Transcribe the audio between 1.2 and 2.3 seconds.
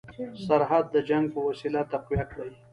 په وسیله تقویه